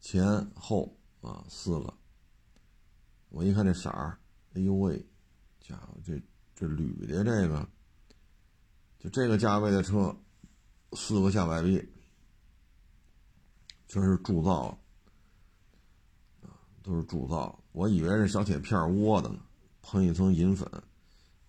[0.00, 1.94] 前后啊四个，
[3.30, 4.18] 我一看这色儿，
[4.54, 5.06] 哎呦喂，
[5.60, 6.20] 家伙这
[6.54, 7.68] 这铝的这个，
[8.98, 10.14] 就这个价位的车，
[10.92, 11.82] 四个下摆臂。
[13.88, 14.78] 全是铸造，
[16.42, 17.60] 啊，都是铸造。
[17.72, 19.40] 我以为是小铁片窝的呢，
[19.82, 20.70] 喷一层银粉。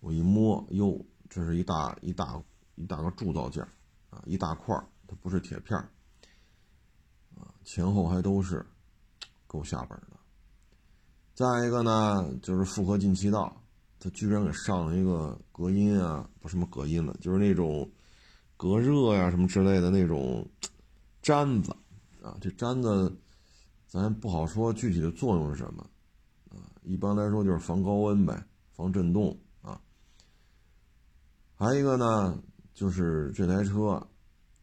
[0.00, 2.38] 我一摸，哟，这是一大一大
[2.74, 3.66] 一大个铸造件
[4.10, 4.76] 啊，一大块
[5.08, 5.78] 它不是铁片
[7.34, 8.62] 啊，前后还都是，
[9.46, 10.18] 够下本的。
[11.32, 13.64] 再一个呢，就是复合进气道，
[13.98, 17.90] 它居然给上了一个隔音啊，不什么隔音了，就是那种
[18.58, 20.46] 隔热呀什么之类的那种
[21.22, 21.74] 毡子。
[22.20, 23.10] 啊，这毡子，
[23.86, 25.82] 咱不好说具体的作用是什么，
[26.50, 29.34] 啊，一般来说就是防高温呗，防震动
[31.62, 31.68] 啊。
[31.68, 32.36] 还一个呢，
[32.74, 34.04] 就是这台车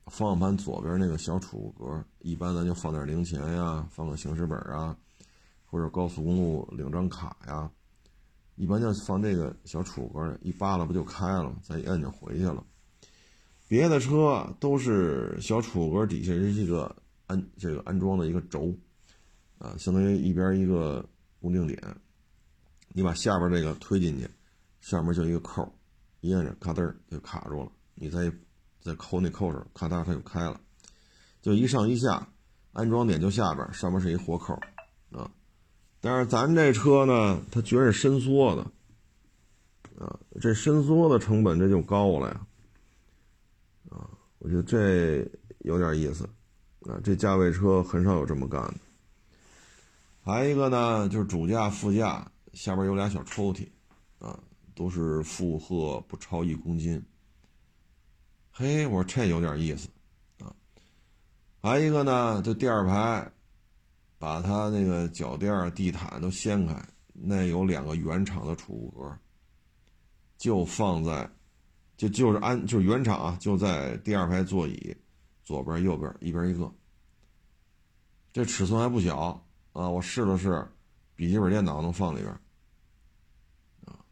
[0.07, 4.95] 方向盘左边那个小储物格，一般咱就放点零钱呀，放个行驶本啊，
[5.65, 7.71] 或者高速公路领张卡呀，
[8.55, 11.55] 一般就放这个小储物格，一扒拉不就开了吗？
[11.63, 12.61] 再一摁就回去了。
[13.69, 16.95] 别的车都是小储物格底下是一个。
[17.29, 18.73] 安这个安装的一个轴，
[19.59, 21.07] 啊，相当于一边一个
[21.39, 21.79] 固定点，
[22.87, 24.27] 你把下边这个推进去，
[24.81, 25.71] 上面就一个扣，
[26.21, 28.31] 一摁着咔噔就卡住了，你再
[28.81, 30.59] 再抠那扣手，咔嗒它就开了，
[31.41, 32.27] 就一上一下，
[32.73, 34.53] 安装点就下边，上面是一活扣
[35.11, 35.29] 啊。
[36.01, 42.47] 但是咱这车呢，它居然是伸缩的啊，这伸缩的成本这就高了呀
[43.89, 45.29] 啊，我觉得这
[45.59, 46.23] 有点意思
[46.81, 48.75] 啊，这价位车很少有这么干的。
[50.21, 53.67] 还有一个呢，就是主驾、副驾下边有俩小抽屉，
[54.79, 57.03] 都是负荷不超一公斤。
[58.49, 59.89] 嘿，我说这有点意思，
[60.41, 60.55] 啊，
[61.61, 63.29] 还一个呢，就第二排，
[64.17, 69.13] 把它那个脚垫、地毯都掀开，那有两个原厂的储物格，
[70.37, 71.29] 就放在，
[71.97, 74.95] 就就是安就是原厂啊，就在第二排座椅
[75.43, 76.73] 左边、右边一边一个，
[78.31, 79.45] 这尺寸还不小。
[79.73, 80.65] 啊，我试了试，
[81.15, 82.39] 笔记本电脑能放里边，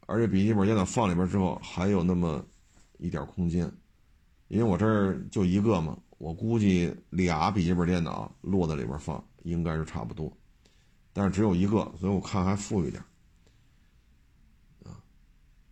[0.07, 2.43] 而且笔记本电脑放里边之后还有那么
[2.97, 3.71] 一点空间，
[4.47, 10.35] 因为我这儿就一个嘛，我估计俩笔记本电脑落在里边放应该是差不多，
[11.13, 13.03] 但是只有一个，所以我看还富裕点，
[14.83, 14.97] 啊，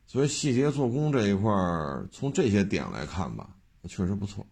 [0.05, 1.51] 所以细节做工这一块
[2.11, 3.49] 从这些点来看吧，
[3.87, 4.45] 确实不错，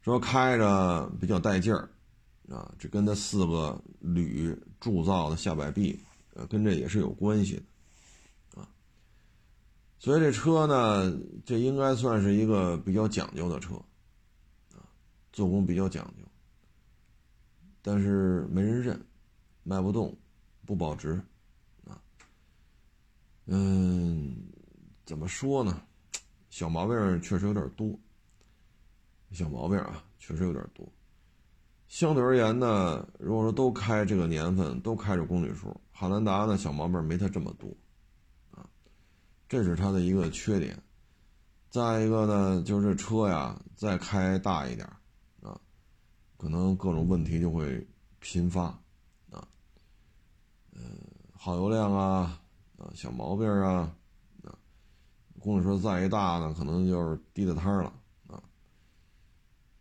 [0.00, 1.88] 说开着比较带劲儿。
[2.48, 5.98] 啊，这跟它四个铝铸造的下摆臂，
[6.36, 7.56] 呃，跟这也是有关系
[8.52, 8.68] 的，啊，
[9.98, 13.74] 所以这车呢，这应该算是一个比较讲究的车，
[14.74, 14.84] 啊，
[15.32, 16.24] 做工比较讲究，
[17.80, 19.02] 但是没人认，
[19.62, 20.14] 卖不动，
[20.66, 21.18] 不保值，
[21.86, 21.98] 啊，
[23.46, 24.36] 嗯，
[25.06, 25.82] 怎么说呢？
[26.50, 27.98] 小毛病确实有点多，
[29.30, 30.86] 小毛病啊，确实有点多。
[31.88, 37.74] 相对而言呢，如果说都开这个年份，都开着公里数，汉兰达呢小毛病没它这么多，
[38.50, 38.68] 啊，
[39.48, 40.78] 这是它的一个缺点。
[41.70, 44.86] 再一个呢，就是车呀再开大一点，
[45.40, 45.58] 啊，
[46.36, 47.86] 可能各种问题就会
[48.18, 48.64] 频发，
[49.30, 49.48] 啊，
[50.72, 50.98] 嗯，
[51.34, 52.40] 耗油量啊，
[52.76, 53.90] 啊，小毛病啊，
[54.44, 54.52] 啊，
[55.40, 57.90] 公里数再一大呢，可能就是低的摊了。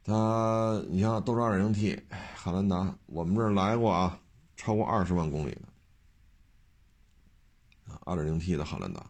[0.01, 1.99] 它，你像都是 2.0T
[2.35, 4.17] 汉兰达，我们这儿来过啊，
[4.55, 5.61] 超过二十万公里的
[8.05, 9.05] ，2.0T 的汉兰达，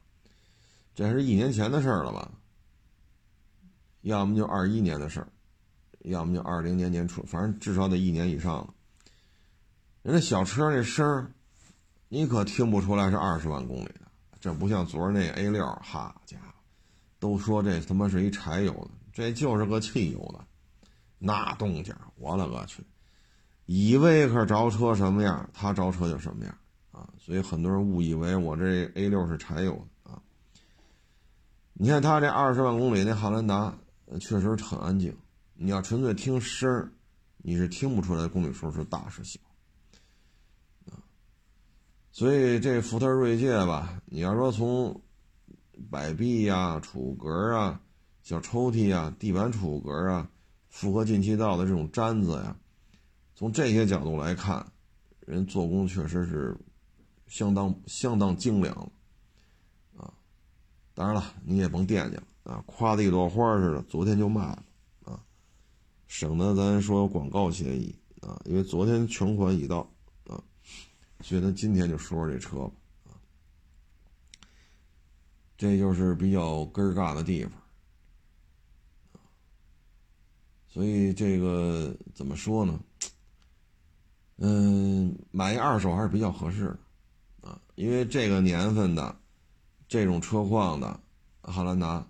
[0.95, 2.31] 这是一年前的事儿了吧？
[4.01, 5.27] 要么就二一年的事儿，
[5.99, 8.73] 要么就二零年年初，反正至少得一年以上了。
[10.01, 11.31] 人家小车那声儿，
[12.10, 14.01] 你可听不出来是二十万公里的，
[14.39, 16.53] 这不像昨儿那 A 六哈家伙，
[17.19, 20.45] 都说这他妈是一柴油的，这就是个汽油的。
[21.17, 22.84] 那动静，我勒个去！
[23.65, 26.55] 依维柯着车什么样，他着车就什么样
[26.95, 27.10] 啊！
[27.19, 30.21] 所以很多人误以为我这 A 六是柴油的啊。
[31.73, 33.77] 你看他这二十万公里那汉兰达，
[34.21, 35.13] 确实很安静。
[35.55, 36.91] 你要纯粹听声儿，
[37.38, 39.39] 你是听不出来公里数是大是小
[40.86, 41.03] 啊。
[42.12, 45.01] 所以这福特锐界吧，你要说从
[45.91, 47.81] 摆臂呀、储物格啊、
[48.23, 50.29] 小抽屉啊、地板储物格啊。
[50.67, 52.53] 复合进气道的这种毡子呀，
[53.34, 54.73] 从这些角度来看，
[55.21, 56.53] 人做工确实是
[57.27, 58.91] 相当相当精良了
[59.97, 60.13] 啊！
[60.93, 64.63] 当然了，你也甭惦记了啊，夸的一朵花似的，昨天就卖了
[65.03, 65.19] 啊，
[66.07, 69.79] 省得咱说广告嫌疑啊，因为昨天全款已到
[70.27, 70.41] 啊，
[71.21, 72.71] 所以咱今天就说说这车吧
[73.05, 73.11] 啊，
[75.57, 77.51] 这就是比较根儿尬的地方。
[80.67, 82.79] 所以这个怎么说呢？
[84.38, 86.79] 嗯，买一二手还是比较合适的，
[87.75, 89.15] 因为这个年份的
[89.88, 90.99] 这种车况的
[91.41, 92.07] 汉兰达，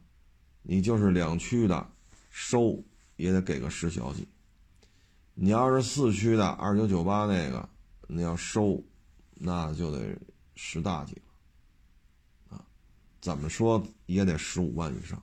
[0.61, 1.89] 你就是两驱的
[2.29, 2.83] 收
[3.15, 4.27] 也得给个十小几，
[5.33, 7.67] 你要是四驱的二九九八那个，
[8.07, 8.81] 你要收
[9.33, 10.15] 那就得
[10.55, 12.65] 十大几了啊，
[13.19, 15.17] 怎么说也得十五万以上。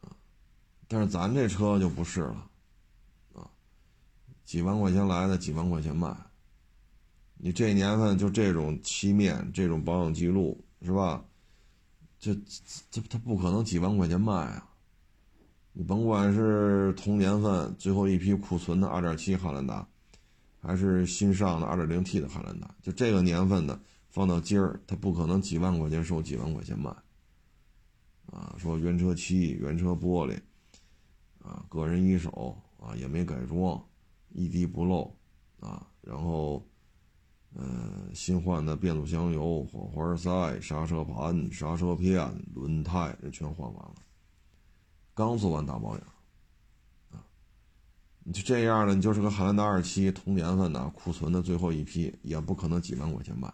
[0.00, 0.10] 啊
[0.88, 2.50] 但是咱这车就不是了，
[3.34, 3.50] 啊，
[4.44, 6.16] 几万块钱来的，几万块钱卖。
[7.38, 11.24] 你这年份就这种漆面，这种保养记录，是吧？
[12.18, 12.34] 这
[12.90, 14.68] 这它不可能几万块钱卖啊！
[15.72, 19.86] 你甭管是同年份最后一批库存的2.7汉兰达，
[20.60, 23.80] 还是新上的 2.0T 的汉兰达，就这个年份的
[24.10, 26.90] 放到今儿，它不可能几万块钱收几万块钱卖。
[28.32, 30.36] 啊，说原车漆、原车玻璃。
[31.40, 33.82] 啊，个人一手啊，也没改装，
[34.30, 35.16] 一滴不漏
[35.60, 36.62] 啊，然后
[37.54, 43.94] 嗯，新换的变速箱油、火花塞、刹车盘、刹车片、轮胎，这全换完了。
[45.14, 46.06] 刚做完大保养，
[47.10, 47.24] 啊，
[48.22, 53.52] 你就这样了，你就是个汉兰达二七同年份的库存的最后一批，也不可能几万块钱卖，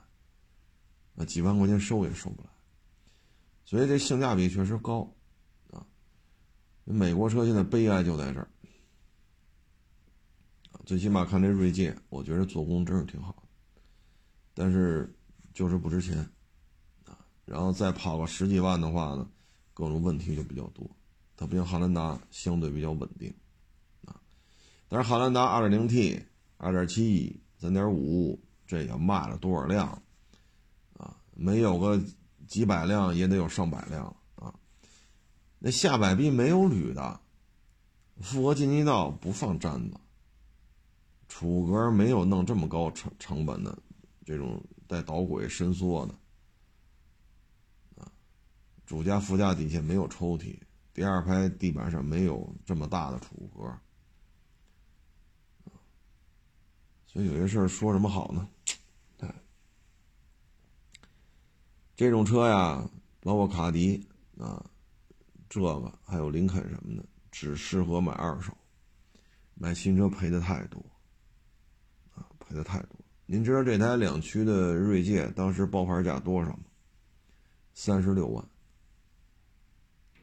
[1.14, 2.48] 那几万块钱收也收不来。
[3.64, 5.10] 所以这性价比确实高，
[5.70, 5.86] 啊，
[6.84, 8.48] 美国车现在悲哀就在这儿，
[10.84, 13.43] 最起码看这锐界，我觉得做工真是挺好。
[14.54, 15.12] 但是
[15.52, 16.16] 就是不值钱，
[17.06, 19.28] 啊，然后再跑个十几万的话呢，
[19.74, 20.88] 各种问题就比较多。
[21.36, 23.34] 它不像汉兰达相对比较稳定，
[24.04, 24.14] 啊，
[24.88, 26.22] 但是汉兰达 2.0T、
[26.58, 30.00] 2.7、3.5这也卖了多少辆，
[30.96, 32.00] 啊，没有个
[32.46, 34.54] 几百辆也得有上百辆啊。
[35.58, 37.20] 那下摆臂没有铝的，
[38.20, 39.96] 复合进气道不放粘子，
[41.28, 43.76] 储格没有弄这么高成成本的。
[44.24, 46.14] 这种带导轨伸缩的，
[48.02, 48.10] 啊，
[48.86, 50.58] 主驾副驾底下没有抽屉，
[50.94, 53.78] 第二排地板上没有这么大的储物格，
[57.06, 58.48] 所以有些事儿说什么好呢？
[59.18, 59.28] 对，
[61.94, 62.88] 这种车呀，
[63.20, 64.08] 包括卡迪
[64.38, 64.64] 啊，
[65.48, 68.56] 这个还有林肯什么的，只适合买二手，
[69.54, 70.82] 买新车赔的太多，
[72.14, 73.03] 啊，赔的太多。
[73.26, 76.64] 您知道这台两驱的锐界当时报牌价多少吗？
[77.72, 78.46] 三十六万，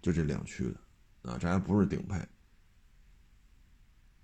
[0.04, 2.24] 就这两驱的，啊，这还不是顶配，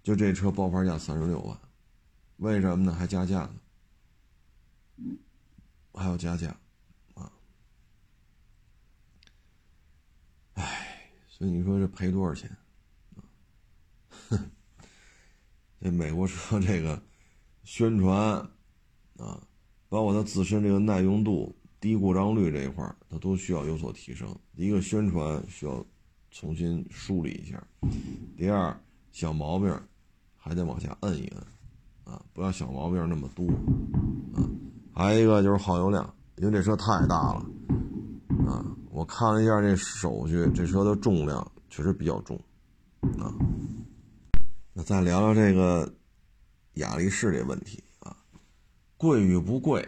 [0.04, 1.60] 就这车报牌价三十六万，
[2.38, 2.94] 为什么呢？
[2.94, 3.50] 还加价
[4.96, 5.18] 呢，
[5.94, 6.56] 还要加价，
[7.16, 7.32] 啊，
[10.54, 12.56] 哎，所以你说这赔多少钱？
[14.30, 14.52] 哼，
[15.82, 17.02] 这美国车这个
[17.64, 18.48] 宣传。
[19.18, 19.42] 啊，
[19.90, 24.28] 包括它自身这个耐用度、低故障率这一块它都需要有所提升。
[24.56, 25.86] 一个宣传需要
[26.32, 27.62] 重新梳理一下，
[28.38, 28.80] 第二
[29.12, 29.76] 小毛病
[30.36, 31.44] 还得往下摁一摁，
[32.04, 33.48] 啊，不要小毛病那么多，
[34.36, 34.46] 啊，
[34.94, 37.46] 还有一个就是耗油量，因为这车太大了，
[38.48, 42.40] 啊，我看了一下这手续，这车的重量确实比较重，
[43.18, 43.34] 啊，
[44.74, 45.92] 那再聊聊这个
[46.76, 47.84] 雅力士这问题。
[48.98, 49.88] 贵与不贵，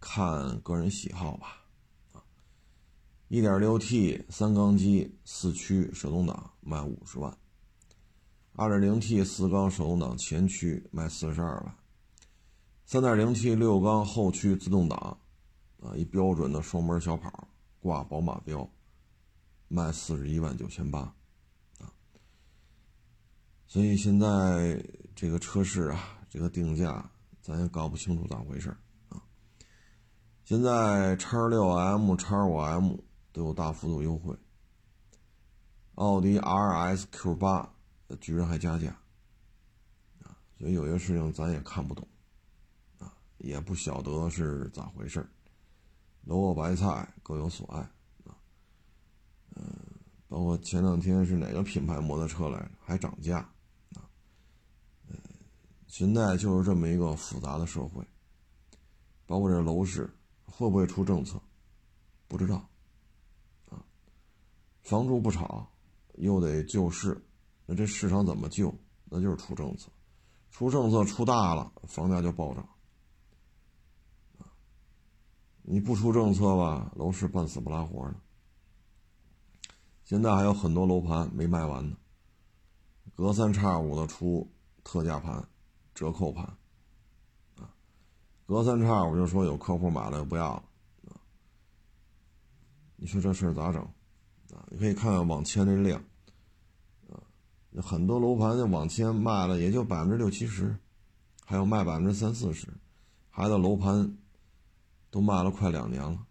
[0.00, 1.62] 看个人喜好吧。
[2.12, 2.18] 啊
[3.30, 7.38] ，1.6T 三缸机四驱手动挡卖五十万
[8.56, 11.76] ，2.0T 四缸手动挡前驱卖四十二万
[12.88, 15.16] ，3.0T 六缸后驱自动挡，
[15.80, 17.46] 啊，一标准的双门小跑，
[17.78, 18.68] 挂宝马标，
[19.68, 20.98] 卖四十一万九千八，
[21.78, 21.86] 啊，
[23.68, 27.08] 所以现在这个车市啊，这个定价。
[27.44, 28.74] 咱也搞不清楚咋回事
[29.10, 29.22] 啊！
[30.46, 32.96] 现在叉六 M、叉五 M
[33.32, 34.34] 都有大幅度优惠，
[35.96, 37.70] 奥迪 RS Q 八
[38.18, 38.96] 居然还加价
[40.22, 40.32] 啊！
[40.58, 42.08] 所以有些事情咱也看不懂
[42.98, 45.28] 啊，也不晓得是咋回事
[46.22, 47.80] 萝卜白菜各有所爱
[48.24, 48.32] 啊。
[49.54, 49.66] 嗯，
[50.28, 53.46] 包括前两天是哪个品牌摩托车来着，还涨价。
[55.94, 58.04] 现在就是这么一个复杂的社会，
[59.26, 60.12] 包括这楼市
[60.44, 61.40] 会不会出政策，
[62.26, 62.68] 不知道，
[63.70, 63.78] 啊，
[64.82, 65.70] 房住不炒，
[66.14, 67.24] 又得救市，
[67.64, 68.74] 那这市场怎么救？
[69.04, 69.88] 那就是出政策，
[70.50, 72.68] 出政策出大了，房价就暴涨，
[75.62, 78.16] 你不出政策吧，楼市半死不拉活的。
[80.02, 81.96] 现在还有很多楼盘没卖完呢，
[83.14, 84.50] 隔三差五的出
[84.82, 85.48] 特价盘。
[85.94, 86.44] 折扣盘，
[87.56, 87.70] 啊，
[88.46, 90.64] 隔三差五就说有客户买了又不要了，
[92.96, 93.80] 你说这事儿咋整？
[94.52, 96.02] 啊，你可以看看网签这量，
[97.08, 97.22] 啊，
[97.80, 100.76] 很多楼盘的网签卖了也就百分之六七十，
[101.44, 102.66] 还有卖百分之三四十，
[103.30, 104.18] 还有楼盘
[105.10, 106.26] 都卖了快两年了，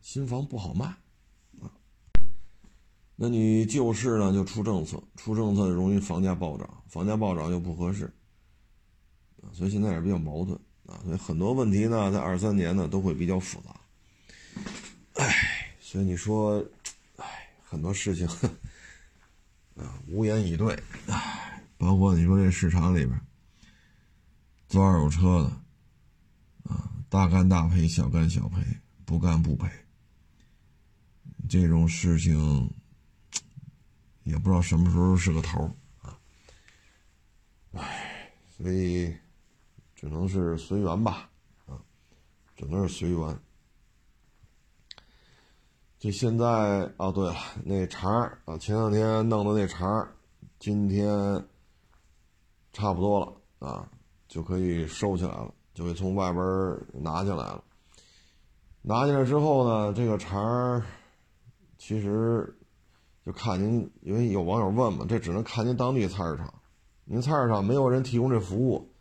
[0.00, 0.86] 新房不好卖，
[1.60, 1.70] 啊，
[3.16, 8.10] 那你旧市呢就出政策，出政策容易房价暴涨，房价暴涨又不合适。
[9.52, 13.76] 所以现在也比较矛盾啊，所以很多问题呢，在二三年呢都会比较复杂。
[15.14, 16.64] 唉，所以你说，
[17.16, 18.26] 唉，很多事情
[19.76, 20.80] 啊，无言以对。
[21.06, 23.20] 唉，包括你说这市场里边
[24.68, 28.62] 做二手车的啊，大干大赔，小干小赔，
[29.04, 29.68] 不干不赔，
[31.48, 32.70] 这种事情
[34.22, 36.18] 也不知道什么时候是个头啊。
[37.72, 39.14] 唉，所以。
[40.02, 41.30] 只能是随缘吧，
[41.64, 41.78] 啊
[42.56, 43.38] 只能是随缘。
[46.00, 50.12] 这现在啊，对了，那茬儿啊，前两天弄的那茬儿，
[50.58, 51.44] 今天
[52.72, 53.88] 差不多了啊，
[54.26, 56.44] 就可以收起来了，就可以从外边
[56.92, 57.62] 拿进来了。
[58.80, 60.82] 拿进来之后呢，这个茬儿
[61.78, 62.58] 其实
[63.24, 66.52] 就看您，因为有网友问嘛，这只能看您当地菜市场。
[67.04, 68.91] 您菜市场没有人提供这服务，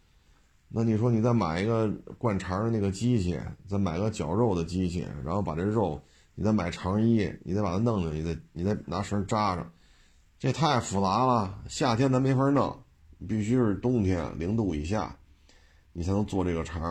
[0.73, 6.01] 那你说你再买一个灌肠的那个机器，再买个绞肉的机器，然后把这肉，
[6.33, 9.69] 你再买肠衣，你再把它弄进去，你再你再拿绳扎上，
[10.39, 11.59] 这太复杂了。
[11.67, 12.73] 夏天咱没法弄，
[13.27, 15.13] 必须是冬天零度以下，
[15.91, 16.81] 你才能做这个肠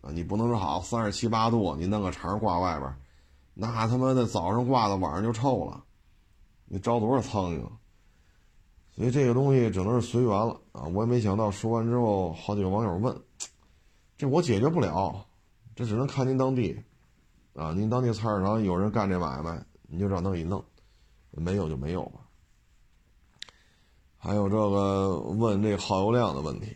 [0.00, 0.10] 啊。
[0.10, 2.94] 你不能说好三十七八度，你弄个肠挂外边，
[3.52, 5.84] 那他妈的早上挂到晚上就臭了，
[6.64, 7.62] 你招多少苍蝇？
[9.02, 10.84] 所以这个东西只能是随缘了啊！
[10.84, 13.20] 我也没想到说完之后，好几个网友问，
[14.16, 15.26] 这我解决不了，
[15.74, 16.80] 这只能看您当地，
[17.54, 20.64] 啊，您当地菜市场有人干这买卖，你就让他给弄，
[21.32, 22.20] 没有就没有吧。
[24.18, 26.72] 还有这个问这耗油量的问题